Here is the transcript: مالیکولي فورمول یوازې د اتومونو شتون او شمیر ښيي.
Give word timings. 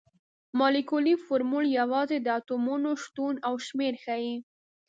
مالیکولي 0.59 1.13
فورمول 1.25 1.65
یوازې 1.79 2.17
د 2.21 2.27
اتومونو 2.39 2.89
شتون 3.03 3.35
او 3.47 3.53
شمیر 3.65 3.93
ښيي. 4.03 4.35